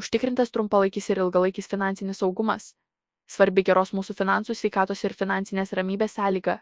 užtikrintas 0.00 0.50
trumpalaikis 0.54 1.10
ir 1.12 1.20
ilgalaikis 1.24 1.68
finansinis 1.68 2.22
saugumas, 2.22 2.72
svarbi 3.28 3.64
geros 3.68 3.92
mūsų 3.96 4.16
finansų, 4.22 4.56
sveikatos 4.56 5.04
ir 5.04 5.14
finansinės 5.14 5.74
ramybės 5.76 6.16
sąlyga. 6.18 6.60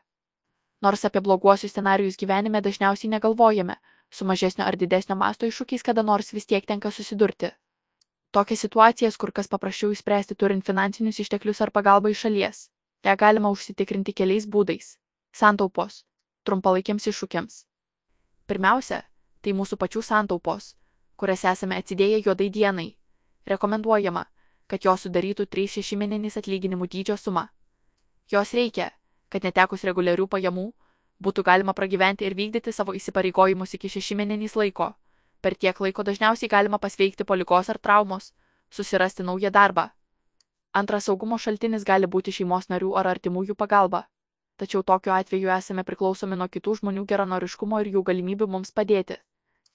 Nors 0.83 1.04
apie 1.08 1.22
bloguosius 1.24 1.72
scenarius 1.74 2.19
gyvenime 2.19 2.61
dažniausiai 2.62 3.11
negalvojame, 3.14 3.79
su 4.11 4.24
mažesnio 4.24 4.66
ar 4.66 4.77
didesnio 4.77 5.16
masto 5.16 5.46
iššūkiais 5.46 5.85
kada 5.85 6.03
nors 6.03 6.32
vis 6.32 6.46
tiek 6.46 6.66
tenka 6.66 6.90
susidurti. 6.90 7.51
Tokias 8.30 8.61
situacijas 8.61 9.16
kur 9.16 9.32
kas 9.32 9.48
paprasčiau 9.48 9.94
įspręsti 9.94 10.36
turint 10.36 10.64
finansinius 10.64 11.18
išteklius 11.24 11.62
ar 11.64 11.72
pagalbą 11.72 12.12
iš 12.12 12.26
šalies. 12.26 12.58
Ja 13.04 13.14
galima 13.16 13.50
užsitikrinti 13.54 14.12
keliais 14.12 14.46
būdais- 14.46 14.98
santaupos, 15.40 16.05
trumpalaikiams 16.45 17.06
iššūkiams. 17.06 17.64
Pirmiausia, 18.46 19.02
tai 19.42 19.52
mūsų 19.52 19.77
pačių 19.80 20.02
santaupos, 20.02 20.74
kurias 21.16 21.45
esame 21.45 21.78
atsidėję 21.78 22.23
juodai 22.27 22.50
dienai. 22.50 22.98
Rekomenduojama, 23.48 24.24
kad 24.69 24.84
jos 24.84 25.07
sudarytų 25.07 25.47
3-6 25.48 25.97
mėnesinis 25.97 26.37
atlyginimų 26.41 26.88
dydžio 26.93 27.16
sumą. 27.16 27.48
Jos 28.33 28.52
reikia, 28.52 28.91
kad 29.33 29.45
netekus 29.45 29.84
reguliarių 29.88 30.27
pajamų, 30.29 30.66
būtų 31.24 31.45
galima 31.45 31.74
pragyventi 31.74 32.27
ir 32.29 32.37
vykdyti 32.37 32.73
savo 32.73 32.95
įsipareigojimus 32.98 33.74
iki 33.79 33.88
6 33.88 34.19
mėnesinis 34.21 34.57
laiko. 34.57 34.93
Per 35.41 35.55
tiek 35.55 35.80
laiko 35.80 36.02
dažniausiai 36.02 36.51
galima 36.51 36.79
pasveikti 36.79 37.24
po 37.24 37.34
lygos 37.34 37.71
ar 37.71 37.79
traumos, 37.79 38.33
susirasti 38.71 39.23
naują 39.23 39.51
darbą. 39.51 39.88
Antras 40.73 41.09
saugumo 41.09 41.38
šaltinis 41.38 41.85
gali 41.85 42.07
būti 42.07 42.35
šeimos 42.35 42.69
narių 42.69 42.93
ar 43.01 43.09
artimųjų 43.15 43.55
pagalba. 43.55 44.05
Tačiau 44.59 44.83
tokiu 44.83 45.12
atveju 45.15 45.51
esame 45.55 45.85
priklausomi 45.87 46.37
nuo 46.37 46.49
kitų 46.51 46.74
žmonių 46.80 47.05
geranoriškumo 47.07 47.80
ir 47.80 47.93
jų 47.95 48.02
galimybių 48.10 48.49
mums 48.51 48.74
padėti. 48.74 49.16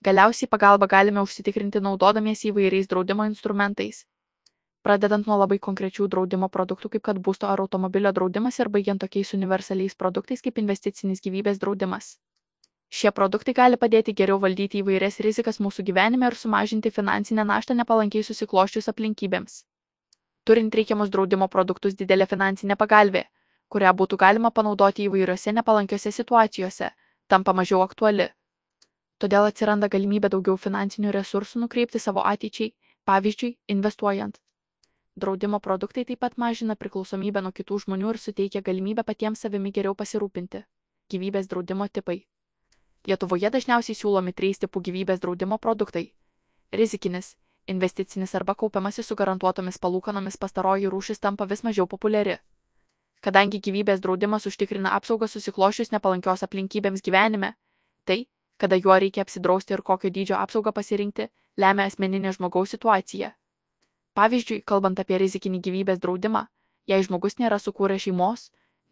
Galiausiai 0.04 0.50
pagalbą 0.52 0.88
galime 0.92 1.22
užsitikrinti 1.24 1.80
naudodamiesi 1.84 2.50
įvairiais 2.50 2.90
draudimo 2.92 3.24
instrumentais, 3.30 4.02
pradedant 4.84 5.30
nuo 5.30 5.38
labai 5.40 5.60
konkrečių 5.68 6.10
draudimo 6.16 6.50
produktų 6.56 6.92
kaip 6.96 7.04
kad 7.08 7.22
būsto 7.28 7.48
ar 7.52 7.62
automobilio 7.64 8.12
draudimas 8.18 8.60
ir 8.60 8.72
baigiant 8.74 9.00
tokiais 9.06 9.32
universaliais 9.38 9.96
produktais 9.96 10.44
kaip 10.44 10.60
investicinis 10.64 11.24
gyvybės 11.28 11.62
draudimas. 11.64 12.18
Šie 12.94 13.14
produktai 13.22 13.56
gali 13.62 13.80
padėti 13.86 14.18
geriau 14.20 14.42
valdyti 14.44 14.84
įvairias 14.84 15.22
rizikas 15.28 15.62
mūsų 15.64 15.88
gyvenime 15.88 16.28
ir 16.28 16.36
sumažinti 16.42 16.92
finansinę 16.98 17.48
naštą 17.54 17.80
nepalankiai 17.80 18.28
susikloščius 18.28 18.92
aplinkybėms. 18.92 19.64
Turint 20.44 20.76
reikiamus 20.76 21.16
draudimo 21.16 21.48
produktus 21.48 21.96
didelė 21.96 22.28
finansinė 22.36 22.76
pagalbė, 22.76 23.24
kurią 23.70 23.96
būtų 24.04 24.20
galima 24.28 24.52
panaudoti 24.52 25.08
įvairiose 25.08 25.56
nepalankiose 25.56 26.12
situacijose, 26.12 26.92
tampa 27.28 27.54
mažiau 27.54 27.82
aktuali. 27.88 28.34
Todėl 29.24 29.46
atsiranda 29.48 29.88
galimybė 29.88 30.28
daugiau 30.34 30.58
finansinių 30.60 31.12
resursų 31.16 31.62
nukreipti 31.62 32.00
savo 32.06 32.26
ateičiai, 32.28 32.74
pavyzdžiui, 33.08 33.54
investuojant. 33.72 34.42
Draudimo 35.16 35.60
produktai 35.64 36.04
taip 36.10 36.20
pat 36.26 36.36
mažina 36.42 36.76
priklausomybę 36.76 37.44
nuo 37.46 37.54
kitų 37.56 37.78
žmonių 37.86 38.10
ir 38.12 38.20
suteikia 38.20 38.62
galimybę 38.66 39.06
patiems 39.08 39.46
savimi 39.46 39.72
geriau 39.72 39.96
pasirūpinti. 39.96 40.64
Gyvybės 41.14 41.48
draudimo 41.48 41.88
tipai. 41.88 42.18
Lietuvoje 43.08 43.54
dažniausiai 43.56 43.96
siūlomi 43.96 44.34
trys 44.34 44.60
tipų 44.66 44.84
gyvybės 44.90 45.24
draudimo 45.24 45.60
produktai. 45.68 46.04
Rizikinis, 46.76 47.38
investicinis 47.68 48.36
arba 48.36 48.58
kaupiamasis 48.60 49.08
su 49.08 49.16
garantuotomis 49.16 49.80
palūkanomis 49.80 50.36
pastaroji 50.36 50.92
rūšis 50.92 51.24
tampa 51.24 51.48
vis 51.48 51.64
mažiau 51.64 51.88
populiari. 51.88 52.42
Kadangi 53.24 53.64
gyvybės 53.64 54.04
draudimas 54.04 54.52
užtikrina 54.52 54.98
apsaugą 55.00 55.32
susiklošius 55.32 55.96
nepalankios 55.96 56.44
aplinkybėms 56.44 57.06
gyvenime, 57.06 57.54
tai, 58.04 58.26
kada 58.64 58.78
juo 58.80 58.96
reikia 58.96 59.26
apsidrausti 59.26 59.74
ir 59.76 59.82
kokio 59.84 60.10
dydžio 60.16 60.38
apsaugą 60.40 60.72
pasirinkti, 60.72 61.26
lemia 61.60 61.90
asmeninė 61.90 62.32
žmogaus 62.38 62.72
situacija. 62.72 63.34
Pavyzdžiui, 64.16 64.62
kalbant 64.72 65.02
apie 65.04 65.18
rizikinį 65.20 65.60
gyvybės 65.66 66.00
draudimą, 66.00 66.46
jei 66.88 67.04
žmogus 67.04 67.36
nėra 67.42 67.58
sukūręs 67.60 68.06
šeimos, 68.06 68.46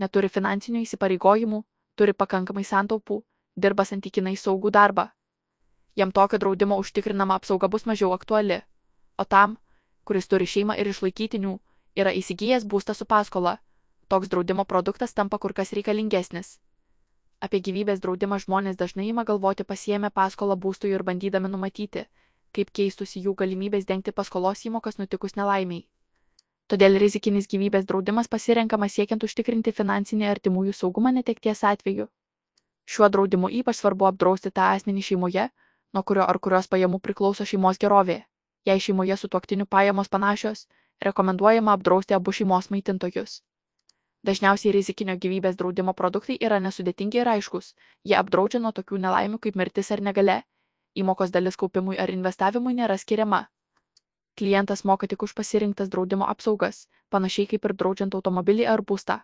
neturi 0.04 0.28
finansinių 0.28 0.82
įsipareigojimų, 0.84 1.60
turi 1.96 2.16
pakankamai 2.24 2.66
santaupų, 2.68 3.22
dirba 3.56 3.86
santykinai 3.88 4.36
saugų 4.44 4.74
darbą. 4.76 5.08
Jam 5.96 6.12
tokio 6.12 6.40
draudimo 6.44 6.76
užtikrinama 6.84 7.38
apsauga 7.40 7.70
bus 7.72 7.88
mažiau 7.88 8.12
aktuali, 8.18 8.60
o 9.18 9.24
tam, 9.24 9.56
kuris 10.04 10.28
turi 10.28 10.50
šeimą 10.56 10.76
ir 10.84 10.92
išlaikytinių, 10.92 11.54
yra 11.96 12.12
įsigijęs 12.12 12.68
būstą 12.68 12.98
su 12.98 13.08
paskola, 13.08 13.56
toks 14.12 14.28
draudimo 14.28 14.68
produktas 14.68 15.16
tampa 15.16 15.40
kur 15.40 15.54
kas 15.54 15.72
reikalingesnis. 15.72 16.58
Apie 17.42 17.60
gyvybės 17.66 18.02
draudimą 18.02 18.38
žmonės 18.44 18.78
dažnai 18.78 19.08
ima 19.10 19.24
galvoti 19.26 19.66
pasiemę 19.70 20.12
paskolą 20.14 20.56
būstui 20.66 20.92
ir 20.94 21.04
bandydami 21.08 21.50
numatyti, 21.50 22.06
kaip 22.54 22.70
keistusi 22.80 23.24
jų 23.26 23.34
galimybės 23.40 23.88
dengti 23.90 24.14
paskolos 24.14 24.62
įmokas 24.70 25.00
nutikus 25.02 25.34
nelaimiai. 25.40 25.88
Todėl 26.72 27.00
rizikinis 27.02 27.50
gyvybės 27.52 27.88
draudimas 27.90 28.30
pasirenkamas 28.32 28.94
siekiant 28.96 29.26
užtikrinti 29.28 29.74
finansinį 29.80 30.30
artimųjų 30.34 30.76
saugumą 30.78 31.12
netekties 31.18 31.64
atveju. 31.72 32.06
Šiuo 32.86 33.10
draudimu 33.10 33.50
ypač 33.62 33.82
svarbu 33.82 34.08
apdrausti 34.12 34.52
tą 34.52 34.70
asmenį 34.78 35.04
šeimoje, 35.10 35.50
nuo 35.94 36.04
kurio 36.04 36.28
ar 36.32 36.40
kurios 36.40 36.70
pajamų 36.72 37.02
priklauso 37.08 37.48
šeimos 37.52 37.82
gerovė. 37.82 38.22
Jei 38.70 38.80
šeimoje 38.86 39.18
su 39.18 39.28
tuoktiniu 39.28 39.66
pajamos 39.66 40.14
panašios, 40.14 40.68
rekomenduojama 41.08 41.74
apdrausti 41.74 42.14
abu 42.14 42.32
šeimos 42.32 42.70
maitintojus. 42.70 43.42
Dažniausiai 44.28 44.72
rizikinio 44.76 45.16
gyvybės 45.18 45.56
draudimo 45.58 45.94
produktai 45.98 46.36
yra 46.48 46.60
nesudėtingi 46.62 47.22
ir 47.24 47.30
aiškus, 47.32 47.72
jie 48.06 48.14
apdraudžia 48.20 48.60
nuo 48.62 48.72
tokių 48.80 49.00
nelaimių 49.02 49.40
kaip 49.42 49.58
mirtis 49.58 49.90
ar 49.96 50.04
negale, 50.08 50.36
įmokos 50.94 51.34
dalis 51.34 51.58
kaupimui 51.58 51.98
ar 51.98 52.14
investavimui 52.14 52.76
nėra 52.78 53.00
skiriama. 53.02 53.48
Klientas 54.38 54.86
moka 54.86 55.10
tik 55.10 55.26
už 55.26 55.34
pasirinktas 55.34 55.90
draudimo 55.90 56.30
apsaugas, 56.30 56.86
panašiai 57.10 57.50
kaip 57.50 57.66
ir 57.66 57.74
draudžiant 57.74 58.14
automobilį 58.14 58.70
ar 58.70 58.86
būstą. 58.86 59.18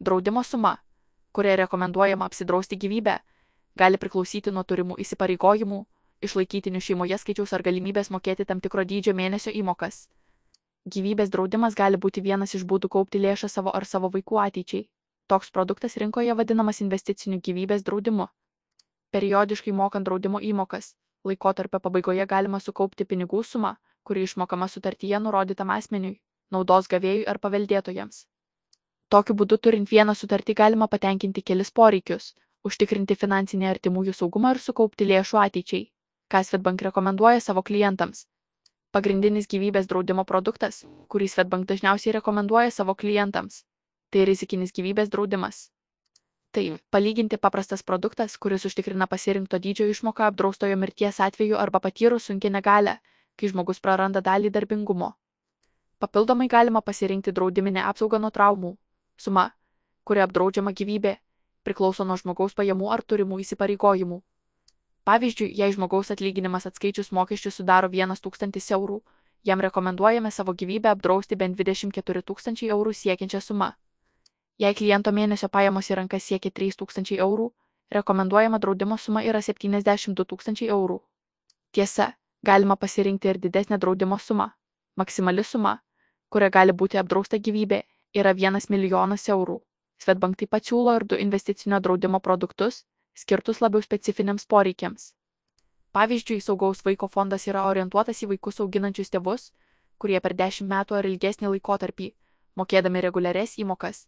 Draudimo 0.00 0.42
suma, 0.44 0.78
kuria 1.32 1.60
rekomenduojama 1.60 2.24
apsidrausti 2.24 2.80
gyvybę, 2.80 3.20
gali 3.76 4.00
priklausyti 4.00 4.50
nuo 4.50 4.64
turimų 4.64 4.96
įsipareigojimų, 5.04 5.84
išlaikytinių 6.24 6.80
šeimoje 6.80 7.20
skaičiaus 7.20 7.52
ar 7.52 7.62
galimybės 7.68 8.08
mokėti 8.10 8.48
tam 8.48 8.64
tikro 8.64 8.84
dydžio 8.84 9.12
mėnesio 9.12 9.52
įmokas. 9.52 10.06
Gyvybės 10.94 11.30
draudimas 11.34 11.74
gali 11.74 11.98
būti 11.98 12.22
vienas 12.22 12.54
iš 12.54 12.64
būdų 12.64 12.88
kaupti 12.88 13.18
lėšą 13.18 13.48
savo 13.50 13.74
ar 13.74 13.84
savo 13.84 14.10
vaikų 14.16 14.42
ateičiai. 14.46 14.88
Toks 15.26 15.50
produktas 15.50 15.96
rinkoje 15.96 16.34
vadinamas 16.38 16.80
investiciniu 16.80 17.40
gyvybės 17.42 17.82
draudimu 17.82 18.28
periodiškai 19.16 19.72
mokant 19.80 20.06
draudimo 20.08 20.40
įmokas 20.52 20.94
laikotarpio 21.28 21.80
pabaigoje 21.84 22.26
galima 22.32 22.60
sukaupti 22.62 23.06
pinigų 23.12 23.42
sumą 23.50 23.74
kuri 24.08 24.24
išmokama 24.28 24.68
sutartyje 24.72 25.20
nurodytam 25.26 25.72
asmeniui 25.76 26.16
naudos 26.56 26.90
gavėjui 26.94 27.26
ar 27.32 27.40
paveldėtojams 27.46 28.18
tokiu 29.14 29.38
būdu 29.42 29.58
turint 29.66 29.92
vieną 29.94 30.14
sutartį 30.22 30.58
galima 30.62 30.90
patenkinti 30.94 31.46
kelis 31.50 31.72
poreikius 31.80 32.32
užtikrinti 32.70 33.18
finansinį 33.24 33.70
artimųjų 33.74 34.16
saugumą 34.20 34.54
ir 34.56 34.62
sukaupti 34.68 35.08
lėšų 35.12 35.42
ateičiai 35.44 35.84
ką 36.34 36.42
Svetbank 36.46 36.82
rekomenduoja 36.82 37.40
savo 37.40 37.62
klientams. 37.62 38.24
Pagrindinis 38.96 39.44
gyvybės 39.52 39.84
draudimo 39.90 40.22
produktas, 40.24 40.78
kurį 41.12 41.26
Svetbank 41.28 41.66
dažniausiai 41.68 42.14
rekomenduoja 42.16 42.70
savo 42.72 42.94
klientams, 42.96 43.58
tai 44.08 44.22
rizikinis 44.24 44.72
gyvybės 44.72 45.10
draudimas. 45.12 45.58
Tai 46.56 46.62
palyginti 46.88 47.36
paprastas 47.36 47.82
produktas, 47.84 48.38
kuris 48.40 48.64
užtikrina 48.64 49.04
pasirinkto 49.10 49.60
dydžio 49.60 49.90
išmoką 49.92 50.30
apdraustojo 50.30 50.78
mirties 50.80 51.20
atveju 51.20 51.58
arba 51.60 51.82
patyrus 51.84 52.30
sunkia 52.30 52.48
negalę, 52.54 52.94
kai 53.36 53.50
žmogus 53.52 53.84
praranda 53.84 54.22
dalį 54.24 54.54
darbingumo. 54.54 55.10
Papildomai 56.00 56.48
galima 56.48 56.80
pasirinkti 56.80 57.36
draudiminę 57.36 57.84
apsaugą 57.90 58.22
nuo 58.24 58.32
traumų. 58.32 58.72
Suma, 59.20 59.50
kuri 60.08 60.24
apdraudžiama 60.24 60.72
gyvybė, 60.72 61.18
priklauso 61.68 62.08
nuo 62.08 62.16
žmogaus 62.16 62.56
pajamų 62.56 62.88
ar 62.96 63.04
turimų 63.04 63.42
įsipareigojimų. 63.44 64.22
Pavyzdžiui, 65.06 65.52
jei 65.54 65.72
žmogaus 65.72 66.10
atlyginimas 66.10 66.66
atskaičius 66.66 67.12
mokesčius 67.14 67.60
sudaro 67.60 67.88
1000 67.88 68.72
eurų, 68.74 69.00
jam 69.46 69.60
rekomenduojame 69.60 70.30
savo 70.30 70.52
gyvybę 70.52 70.90
apdrausti 70.90 71.36
bent 71.36 71.54
24 71.58 72.22
tūkstančiai 72.30 72.70
eurų 72.74 72.92
siekiančią 73.00 73.40
sumą. 73.40 73.68
Jei 74.58 74.74
kliento 74.74 75.12
mėnesio 75.12 75.48
pajamos 75.48 75.90
į 75.90 75.98
rankas 76.00 76.26
siekia 76.26 76.50
3000 76.50 77.20
eurų, 77.22 77.52
rekomenduojama 77.92 78.58
draudimo 78.58 78.98
suma 78.98 79.22
yra 79.22 79.42
72 79.42 80.26
tūkstančiai 80.32 80.72
eurų. 80.74 80.98
Tiesa, 81.70 82.08
galima 82.42 82.76
pasirinkti 82.76 83.28
ir 83.28 83.38
didesnę 83.38 83.78
draudimo 83.78 84.18
sumą. 84.18 84.48
Maksimali 84.96 85.44
suma, 85.44 85.76
kuria 86.28 86.50
gali 86.50 86.72
būti 86.72 86.98
apdrausta 86.98 87.38
gyvybė, 87.38 87.82
yra 88.14 88.34
1 88.34 88.70
milijonas 88.74 89.28
eurų. 89.28 89.60
Svetbank 90.02 90.36
taip 90.40 90.50
pat 90.50 90.66
siūlo 90.66 90.96
ir 90.96 91.06
du 91.06 91.16
investicinio 91.16 91.78
draudimo 91.80 92.20
produktus, 92.20 92.82
skirtus 93.16 93.62
labiau 93.64 93.82
specifiniams 93.82 94.46
poreikiams. 94.46 95.12
Pavyzdžiui, 95.96 96.42
saugaus 96.44 96.82
vaiko 96.84 97.08
fondas 97.08 97.46
yra 97.48 97.64
orientuotas 97.70 98.20
į 98.22 98.34
vaikus 98.34 98.60
auginančius 98.60 99.12
tėvus, 99.14 99.50
kurie 99.98 100.20
per 100.20 100.34
10 100.36 100.68
metų 100.68 100.98
ar 100.98 101.08
ilgesnį 101.08 101.54
laikotarpį, 101.54 102.10
mokėdami 102.60 103.00
reguliarias 103.06 103.56
įmokas, 103.62 104.02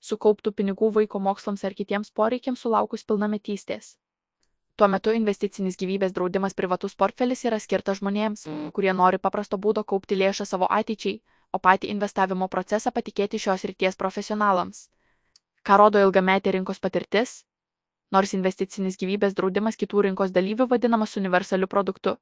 sukauptų 0.00 0.54
pinigų 0.56 0.88
vaiko 0.96 1.20
mokslams 1.20 1.64
ar 1.68 1.76
kitiems 1.76 2.10
poreikiams 2.16 2.62
sulaukus 2.64 3.04
pilnametystės. 3.04 3.98
Tuo 4.80 4.88
metu 4.88 5.12
investicinis 5.12 5.76
gyvybės 5.76 6.14
draudimas 6.16 6.56
privatus 6.56 6.94
portfelis 6.96 7.44
yra 7.44 7.58
skirtas 7.60 8.00
žmonėms, 8.00 8.46
kurie 8.72 8.94
nori 8.96 9.20
paprasto 9.20 9.58
būdo 9.60 9.84
kaupti 9.84 10.16
lėšą 10.16 10.46
savo 10.48 10.70
ateičiai, 10.72 11.20
o 11.52 11.58
patį 11.58 11.90
investavimo 11.92 12.48
procesą 12.48 12.92
patikėti 12.96 13.38
šios 13.44 13.66
ryties 13.68 14.00
profesionalams. 14.00 14.88
Ką 15.66 15.76
rodo 15.76 16.00
ilgametė 16.00 16.56
rinkos 16.56 16.80
patirtis? 16.80 17.42
Nors 18.10 18.34
investicinis 18.34 18.98
gyvybės 18.98 19.36
draudimas 19.38 19.78
kitų 19.78 20.02
rinkos 20.08 20.32
dalyvių 20.34 20.66
vadinamas 20.72 21.16
universaliu 21.20 21.68
produktu, 21.70 22.16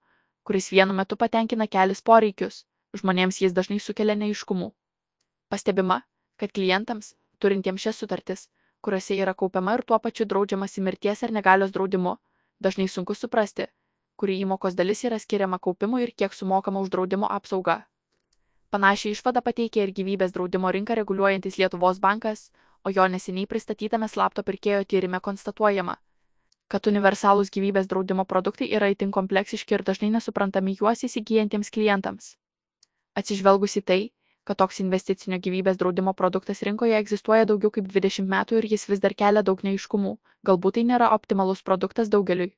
kuris 0.44 0.68
vienu 0.72 0.96
metu 0.96 1.16
patenkina 1.16 1.66
kelis 1.66 2.02
poreikius, 2.04 2.66
žmonėms 2.96 3.40
jis 3.40 3.56
dažnai 3.56 3.80
sukelia 3.80 4.16
neiškumų. 4.20 4.68
Pastebima, 5.48 6.02
kad 6.36 6.52
klientams, 6.52 7.14
turintiems 7.40 7.80
šias 7.80 8.00
sutartis, 8.02 8.48
kuriuose 8.84 9.16
yra 9.16 9.34
kaupiama 9.34 9.78
ir 9.78 9.84
tuo 9.88 9.98
pačiu 9.98 10.28
draudžiamasi 10.28 10.84
mirties 10.84 11.24
ar 11.24 11.32
negalios 11.32 11.72
draudimu, 11.72 12.18
dažnai 12.60 12.88
sunku 12.88 13.16
suprasti, 13.16 13.66
kuri 14.16 14.38
įmokos 14.44 14.76
dalis 14.78 15.04
yra 15.08 15.18
skiriama 15.18 15.58
kaupimui 15.58 16.02
ir 16.04 16.12
kiek 16.12 16.36
sumokama 16.36 16.84
už 16.84 16.92
draudimo 16.94 17.30
apsaugą. 17.38 17.80
Panašią 18.68 19.14
išvadą 19.14 19.40
pateikė 19.40 19.86
ir 19.86 19.94
gyvybės 19.96 20.34
draudimo 20.36 20.68
rinką 20.74 20.98
reguliuojantis 20.98 21.56
Lietuvos 21.56 22.00
bankas, 22.04 22.50
o 22.88 22.92
jo 22.96 23.06
neseniai 23.14 23.48
pristatytame 23.52 24.08
slapto 24.08 24.44
pirkėjo 24.48 24.84
tyrime 24.92 25.20
konstatuojama, 25.28 25.96
kad 26.72 26.88
universalūs 26.90 27.52
gyvybės 27.54 27.88
draudimo 27.90 28.24
produktai 28.32 28.68
yra 28.78 28.88
itin 28.94 29.10
kompleksiški 29.16 29.76
ir 29.76 29.84
dažnai 29.88 30.10
nesuprantami 30.14 30.76
juos 30.80 31.04
įsigijantiems 31.08 31.72
klientams. 31.74 32.30
Atsižvelgusi 33.20 33.82
tai, 33.90 34.00
kad 34.48 34.60
toks 34.62 34.80
investicinio 34.84 35.40
gyvybės 35.44 35.76
draudimo 35.80 36.14
produktas 36.20 36.62
rinkoje 36.68 36.96
egzistuoja 37.02 37.48
daugiau 37.50 37.72
kaip 37.74 37.90
20 37.96 38.30
metų 38.32 38.62
ir 38.62 38.70
jis 38.72 38.86
vis 38.88 39.04
dar 39.04 39.14
kelia 39.22 39.44
daug 39.50 39.64
neiškumų, 39.66 40.14
galbūt 40.48 40.78
tai 40.78 40.84
nėra 40.92 41.12
optimalus 41.16 41.60
produktas 41.66 42.08
daugeliui. 42.14 42.54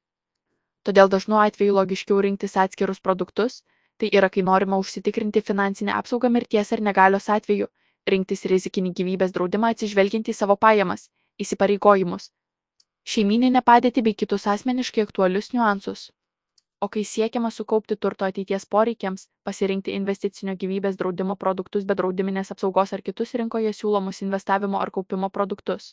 Todėl 0.86 1.10
dažnu 1.12 1.40
atveju 1.42 1.74
logiškiau 1.76 2.20
rinktis 2.24 2.56
atskirus 2.56 3.02
produktus, 3.06 3.62
tai 3.98 4.08
yra 4.20 4.30
kai 4.32 4.46
norima 4.46 4.78
užsitikrinti 4.80 5.42
finansinę 5.50 5.96
apsaugą 5.96 6.30
mirties 6.36 6.72
ar 6.76 6.80
negalios 6.86 7.28
atveju, 7.28 7.66
rinktis 8.08 8.44
rizikinį 8.52 8.92
gyvybės 9.00 9.34
draudimą 9.36 9.72
atsižvelgiant 9.74 10.30
į 10.30 10.34
savo 10.36 10.56
pajamas, 10.56 11.08
įsipareigojimus, 11.44 12.30
šeimininę 13.04 13.62
padėtį 13.70 14.04
bei 14.08 14.18
kitus 14.22 14.46
asmeniškai 14.54 15.06
aktualius 15.06 15.52
niuansus. 15.54 16.10
O 16.80 16.88
kai 16.88 17.04
siekiama 17.04 17.50
sukaupti 17.52 17.96
turto 17.96 18.24
ateities 18.24 18.64
poreikiams 18.74 19.26
pasirinkti 19.44 19.92
investicinio 19.92 20.54
gyvybės 20.62 20.96
draudimo 21.00 21.36
produktus 21.36 21.84
be 21.84 21.96
draudiminės 21.98 22.54
apsaugos 22.54 22.94
ar 22.96 23.02
kitus 23.08 23.34
rinkoje 23.42 23.74
siūlomus 23.80 24.22
investavimo 24.24 24.80
ar 24.80 24.90
kaupimo 24.90 25.28
produktus 25.28 25.92